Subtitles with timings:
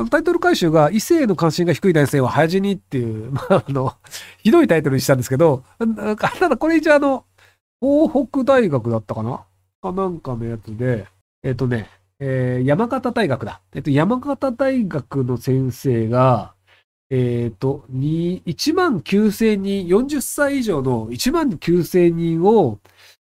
[0.00, 3.92] あのタイトル回収が異性の関心が低い男性は早死にっていう、 まあ、あの、
[4.42, 7.26] ひどいタイトルにしたんですけど、ただこれ一応あの、
[7.82, 9.44] 東北大学だったかな？
[9.82, 11.06] かなんかのやつで、
[11.42, 13.60] えっ、ー、とね、えー、山形大学だ。
[13.74, 16.54] えっ、ー、と、山形大学の先生が、
[17.10, 22.78] えっ、ー、と、1万9000人、40歳以上の1万9000人を、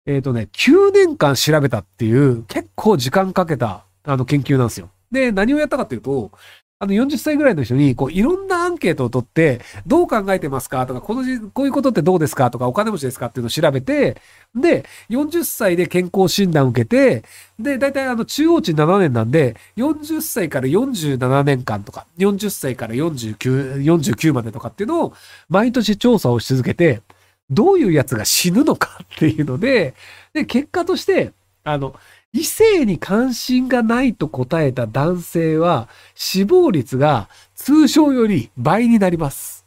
[0.06, 4.90] えっ、とね、9年間調べたっていう、結構時間かけた、あの、研究なんですよ。
[5.12, 6.32] で、何をやったかっていうと、
[6.80, 10.84] あの40歳ぐらいの人に、こう、いろんなアンケートを取って、どう考えてますか？
[10.84, 12.50] とか、このじ、こういうことってどうですか？
[12.50, 13.26] とか、お金持ちですか？
[13.26, 14.20] っていうのを調べて、
[14.52, 17.22] で、40歳で健康診断を受けて、
[17.56, 25.14] で、大体あの、中央値7年なんで、40歳から47年間とか、40歳から49、49までとかっていうのを、
[25.48, 27.02] 毎年調査をし続けて、
[27.48, 29.94] どういうやつが死ぬのかっていうので、
[30.32, 31.32] で、結果として、
[31.62, 31.94] あの、
[32.32, 39.62] 異性に関心がないと答えた男性は死亡率が通常より倍になります。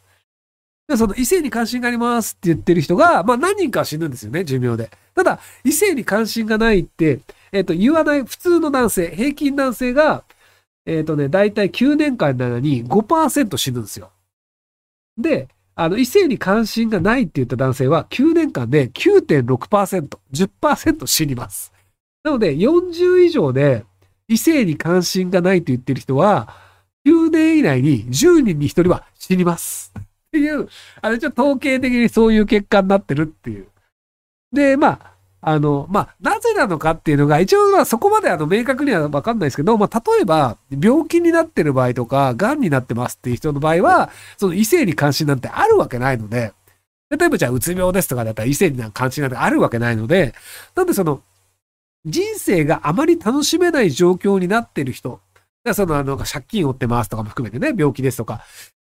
[0.96, 4.90] その異性に関心がありますって言ってる人が、まあ何人か死ぬんですよね、寿命で。
[5.14, 10.22] ただ、異性に関心がないって、えっ、ー、と、言わない普通の男性、平均男性が、
[10.84, 14.10] えっ、ー、とね、だいたい9年間なのに5%死ぬんですよ。
[15.18, 21.72] で、あの、異性に関心がないって言った男性は9年間で9.6%、10%死にます。
[22.26, 23.84] なので、40以上で
[24.26, 26.48] 異性に関心がないと言ってる人は、
[27.06, 29.94] 9年以内に10人に1人は死にます。
[29.96, 30.02] っ
[30.32, 30.68] ていう、
[31.02, 33.68] あれ、ちょっと統計的にそういう結果になってるっていう。
[34.52, 46.52] で、まあ、あの、まあ、なぜなのかっていうのが、一応、まあ、そこまであの、明確にはわかんないですけど、まあ、例えば、病気になってる場合とか、癌になってますっていう人の場合は、その異性に関心なんてあるわけないので、
[47.08, 50.34] 例えばじゃあ、うつ病ですとかだったら異性に関心なんてあるわけないので、
[50.74, 51.22] なんでその、
[52.06, 55.20] 人生があまり楽しめない状況になってる人、
[55.74, 58.38] その、あの、借金を負ってますとかも含めてね、病気ですとか、っ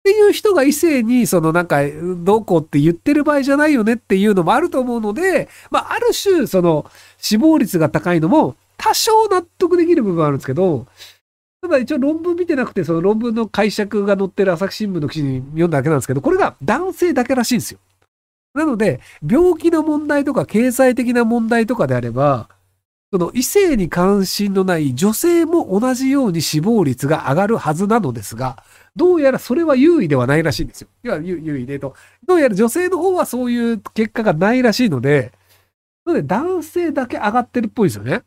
[0.04, 1.80] ていう人が異性に、そのなんか、
[2.18, 10.86] どうこうって言ってる場合じゃないよねっていうのもあると思うので、まあ、ある種、その、死亡率が高いのも、多少納得できる部分はあるんですけど、
[11.62, 17.78] ただ一応論文見てなくて、その論文の解釈が載ってる朝日新聞の記事に読んだだけなんですけど、これが男性だけらしいんですよ。
[18.52, 22.48] なので、病気の問題とか経済的な問題とかであれば、
[23.14, 28.64] その異性に関心のない女性も同じように死亡率が上がるはずなのですが、
[28.96, 30.88] どうやらそれは優位ではないらしいんですよ。
[31.04, 31.94] いや、優位でと。
[32.26, 35.30] どうやら女性の方はそういう結果がないらしいので、
[36.04, 38.24] なので男性だけ上がってるっぽいですよね。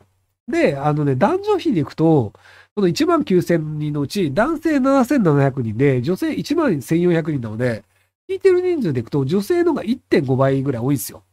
[0.48, 2.32] で、あのね、男女比でいくと、
[2.74, 7.84] この1万9000人のうち男性7700人で女性1万1400人なので、
[8.30, 11.24] 聞いてる人数でいくと女性の方が1.5倍ぐらい多いんですよ。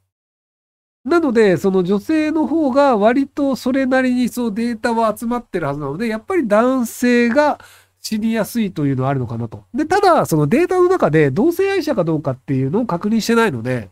[1.04, 7.60] なので、その女性の方が割とそれなりにそうデータは集まってるはずなので、やっぱり男性が
[8.00, 9.64] 死にやすいというのはあるのかなと。
[9.74, 13.90] で、ただ、そのデータの中で同性愛者かどうかっていうのを確認してないので、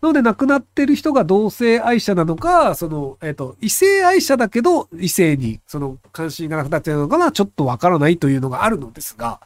[0.00, 9.40] なので亡くなってる人が同性愛者なのか、その、えっ、ー、と、異性愛者だけど異性にその関心がなくなってるのかな、ちょっとわからないというのがあるのですが、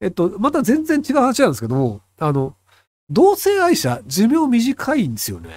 [0.00, 2.54] えっと、また全然違う話なんですけども、あの、
[3.12, 5.50] 同性愛者、寿命短いんですよね。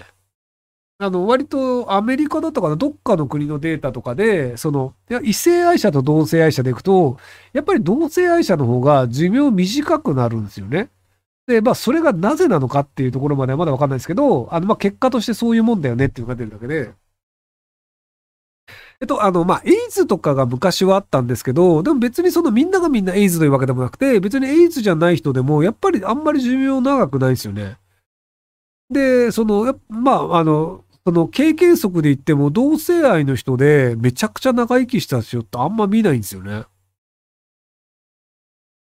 [0.98, 7.18] あの、割とアメリカだったかなどっかの国のデータとかで、その、いや異性愛者と同性愛者でいくと、
[7.54, 10.90] やっぱり同性愛者の方が寿命短くなるんですよね。
[11.48, 16.92] で、まあ、それがなぜなのかっていうところまではまだわかんないですけど、あの、まあ、結果としてそういうもんだよねっていうのが出るだけで、
[19.02, 27.78] えっと、あの、まあ、エイズとかが昔はあったんですけど、でも別にそのみんながみんなエイズというわけでもなくて、別にエイズじゃない人でも、やっぱりあんまり寿命長くないですよね。
[28.90, 36.64] で、その、まあ、あの、その経験則で言っても、同性愛の人でめちゃくちゃ長生きした人ってあんま見ないんですよね。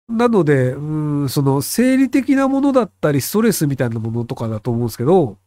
[0.09, 5.38] なので、うん、その生理的なものだったり、ストレスみたいなものとかだと思うんですけど、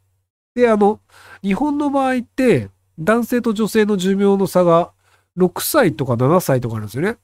[0.54, 1.00] で、あの、
[1.42, 4.93] 日本の場合って、男性と女性の寿命の差が
[5.37, 7.16] 6歳とか7歳とかなんですよね。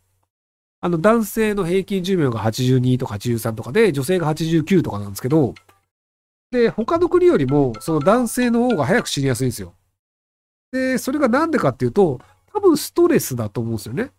[0.81, 5.54] あの、男性の平均寿命が82とか83とかで、女性が89とかなんですけど、
[6.50, 9.74] で、他の国よりも、その男性の方が早く死にやすいんですよ。
[10.72, 12.21] で、それがなんでかっていうと、
[12.53, 14.10] 多分ストレスだと思うんですよね。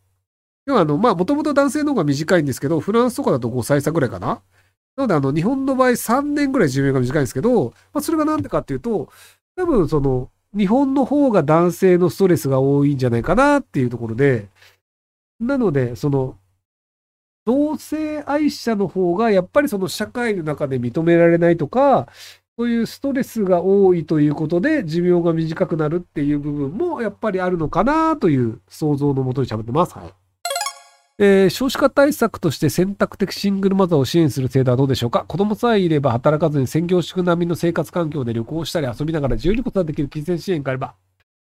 [0.66, 4.42] 要は、あの、まあ、もともと男性の方が短いんですけど、フランスとかだと5歳差ぐらいかな。
[4.96, 9.10] なので、あの、日本の場合3年ぐらい寿命が短いんですけど、まあ、それがなんでかっていうと、
[9.56, 14.50] 多分、その、日本の方が男性のストレスが多いんじゃないかなっていうところで、
[15.40, 16.38] なので、その、
[17.46, 22.08] 同性愛者の方がやっぱりその社会の中で認められないとか、
[22.58, 29.98] そういうストレスが多いということで寿命が短くなるっていう部分もやっぱりあるのかなという想像のもとに喋ってます。
[29.98, 30.21] はい。
[31.24, 35.24] えー少子化対策として選択的シングルマザーを支援する制度はどうでしょうか？
[35.28, 40.96] 子供さえいれば働かずに専業主婦並みの生活環境で旅行したり遊びながら自由に子育てできる金銭支援があれば、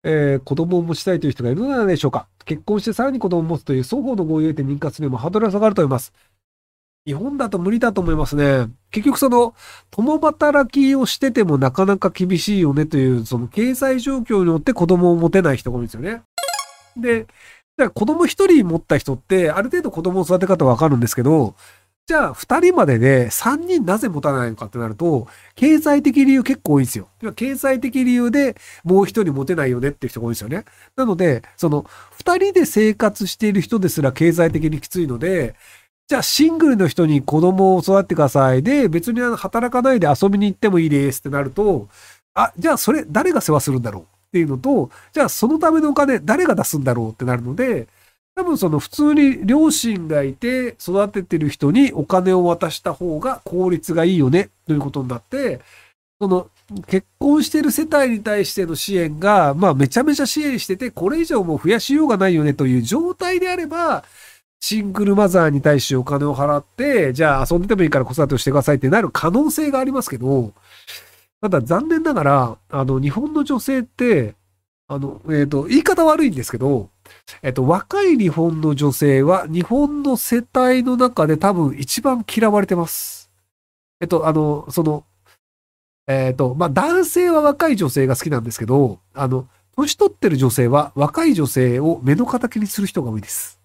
[0.04, 2.26] えー子供を持ちたいという人がいるのではないでしょうか？
[2.44, 6.12] 結婚してさらに子供を持つという双方の合意を得て認可するにもハードルが下がると思います。
[7.06, 8.68] 日本だと無理だと思いますね。
[8.90, 9.54] 結局その、
[9.90, 16.20] 共働きをしててもなかなか厳しいよねという、その経済状況によって子供を持てない人が多いんですよね。
[16.98, 17.26] で、
[17.80, 21.54] だから子供一人持った人って、ある程度子供の育て方わかるんですけど、
[22.06, 27.08] じゃあ二人までで三人なぜ持たないのかってなると、経済的理由結構多いんですよ。
[27.36, 30.66] 経済的理由でもう一人持てないよねっていう人が多いんですよね。
[30.94, 31.86] なので、その
[32.18, 35.54] 二人で生活している人ですら経済的にきついので、
[36.08, 38.62] じゃあシングルの人に子供を育ってください。
[38.62, 41.88] で、別に働かないで遊びに行ってもいいですってなると、
[42.34, 47.88] あ、じゃあそれ誰が世話するんだろうっていうのと、じゃあそのためのお金誰が出すんだろうってなるので、
[48.36, 55.60] 多分その普通に両親がいて育ててる人にお金を渡した方が効率がいいよねということになって、
[56.20, 56.48] その
[56.86, 64.04] 結婚してる世帯に対しての支援が、まあめちゃめちゃ支援してて、これ以上もう増やしようがないよねという状態であれば、
[64.60, 70.52] シングルマザーに対してお金を払って、じゃあ遊んでてもいいから子育てをしてくださいってなる可能性がありますけど、
[71.40, 74.34] ただ残念ながら、あの、日本の女性って、
[74.88, 76.90] あの、えっ、と、言い方悪いんですけど、
[77.42, 83.30] えっ、と、若い日本の女性は日本の世帯の中で多分一番嫌われてます。
[84.00, 85.04] えっと、あの、その、
[86.06, 89.46] えっ、と、まあ、男性は若い女性が好きなんですけど、あの、
[89.76, 93.60] 年取ってる女性は若い女性を目の敵にする人が多いです。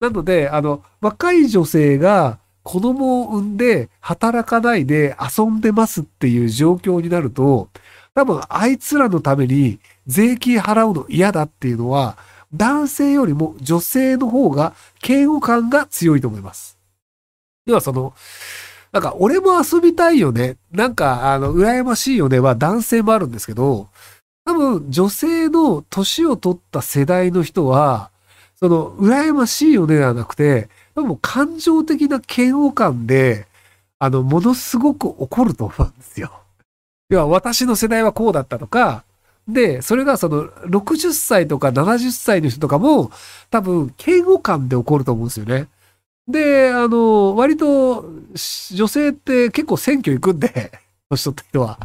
[0.00, 7.68] なので、あの、若い女性が子供を産んで働かないで遊んでますっていう状況になると、
[8.12, 9.78] 多分あいつらのために
[10.08, 12.18] 税金払うの嫌だっていうのは、
[12.52, 14.74] 男性よりも女性の方が
[15.06, 16.76] 嫌悪感が強いと思います。
[17.66, 18.14] 要はその、
[18.90, 20.56] なんか俺も遊びたいよね。
[20.72, 23.86] なんかあの、羨ましいよねは男性もあるんですけど、
[24.44, 28.10] 多分女性の年を取った世代の人は、
[28.56, 33.46] その、羨ましいよねではなくて、でも感情的な嫌悪感で、
[33.98, 36.32] あの、ものすごく怒ると思うんですよ。
[37.10, 39.04] 要は私の世代はこうだったとか、
[39.46, 43.12] で、それがその60歳とか70歳の人とかも
[43.50, 45.68] 多分嫌悪感で怒ると思うんですよね。
[46.26, 48.10] で、あの、割と
[48.72, 50.72] 女性って結構選挙行くんで、
[51.08, 51.78] 年取った人は。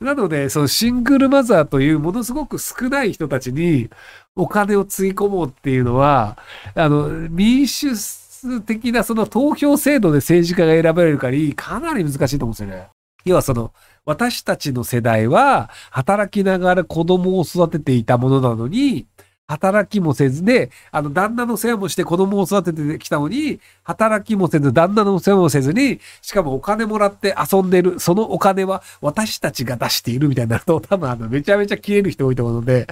[0.00, 3.88] なので、そのシングルマザーというものすごく少ない人たちに
[4.36, 6.36] お金をつぎ込もうっていうのは、
[6.74, 7.94] あの、民主
[8.62, 12.88] 的なその投票制度で政治家が選ばれるかり、かなり難しいと思うんですよね。
[13.24, 13.72] 要はその、
[14.04, 19.06] 私たちの世代は働きながら子供を育てていたものなのに、
[19.50, 32.86] 働きもせずで、あの、旦那の世話もして子供を育ててきたのに、働きもせず、旦那の世話もせずに、しかもお金もらって遊んでる、そのお金は私たちが出しているみたいになると、多分あの、めちゃめちゃ消える人多いと思うので、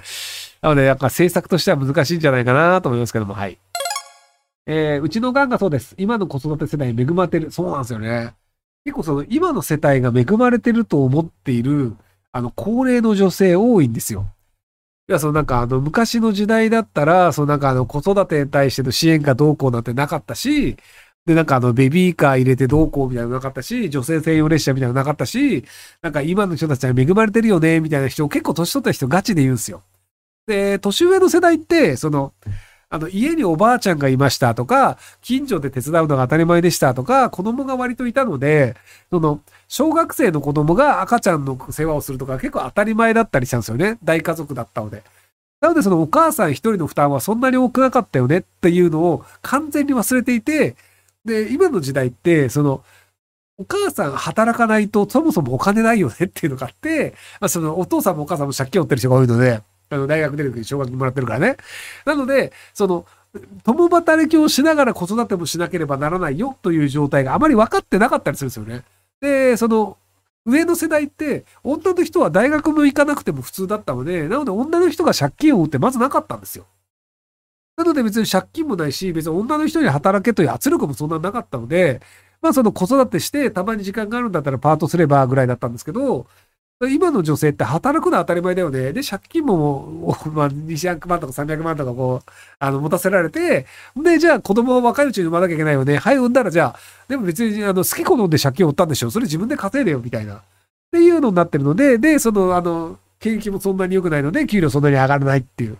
[0.61, 3.57] なので、なんか政策としては難しいんじゃないかなと思いますけども、はい。
[4.69, 5.95] えーうちのがんがそうです。
[5.99, 7.51] 今の子育て世代恵まれてる。
[7.51, 8.35] そうなんですよね。
[8.85, 11.97] 結構その、今の世帯が恵まれてると思っている、
[12.33, 14.29] あの、高齢の女性多いんですよ。
[15.09, 20.77] いや、そのなんかあの、昔の時代だったら、そのなんかあの、子育てに対しての支援がどうこうなんてなかったし、
[21.25, 25.65] で、なんかあの、ベビーカー入れてどうこうみたいなのなかったし、女性専用列車みたいなのなかったし、
[26.03, 29.83] なんか今の人たちは恵まれてるよね、みたいな人を結構年取った人ガチで言うんですよ。
[30.47, 32.33] で、年上の世代って、その、
[32.91, 38.77] あの、家におばあちゃんがいましたとか、近所で手伝うのが当たり前でしたとか、子供が割といたので、
[39.11, 43.99] その、小学生の子供が赤ちゃんの世話をするとか結構当たり前だったりしたんですよね。
[44.03, 45.03] 大家族だったので。
[45.61, 50.77] なのでそのお母さん一人の負担はそんなに多くなかったよねっていうのを完全に忘れていて、
[51.25, 52.83] で、今の時代って、その、
[53.59, 61.57] お母さん働かないとそもそもお金ないよねっていうのがあって、まあ、そのお父さんもお母さんも借金を負ってる人が多いので、あの大学出る時に奨学金もらってるからね。
[62.05, 63.07] なので、その、
[63.65, 68.85] 共働きをしながら子育てもしなければならないよという状態があまり分かってなかったりするんですよね。
[69.21, 69.97] で、その、
[70.47, 76.67] 上の世代って、女の人は大学も行かなくても普通だったので、なので女の人が借金を負ってまずなかったんですよ。
[77.77, 82.01] なので別に借金もないし、別に女の人に働けという圧力もそんななかったので、
[82.41, 86.27] まあその子育てしてたまに時間があるんだったらパートすればぐらいだったんですけど、
[86.87, 88.93] 今の女性って働くのは当たり前だよね。
[88.93, 92.31] で、借金も、 まあ、200万とか300万とかこう、
[92.61, 93.67] あの、持たせられて、
[93.97, 95.97] で、じゃあ子供を若いうちに産まなきゃいけないよね。
[95.97, 99.11] はい、産んだらじゃあ、でも別に、あの、好き好んで借金を負ったんでしょ。
[99.11, 100.37] それ自分で稼いでよ、みたいな。
[100.37, 100.41] っ
[100.93, 105.75] ていうのになってるので、で、その、あの、景気もそんなに良くないので、給料そんなに上がらないっていう。
[105.75, 105.77] っ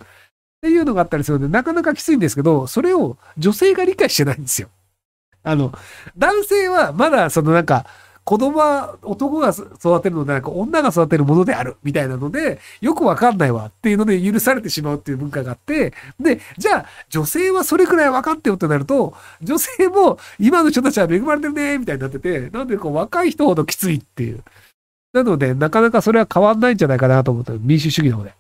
[0.61, 4.69] ていうのがあったりするので、なかなかきついんですけど、それを女性が理解してないんですよ。
[5.45, 5.73] あの、
[6.17, 7.87] 男性はまだそのなんか、
[8.29, 24.45] 子供は男が育てるのではなく女が育てるものであるみたいなので、よくわかんないわっていうので許されてしまうっていう文化があって、で、じゃあ女性はそれくらい分かってよってなると、女性も今の人たちは恵まれてるねみたいになってて、なんでこう若い人ほどきついっていう。
[25.15, 28.35] なので、なかなかそれは変わんないんじゃないかなと思った民主主義の方で。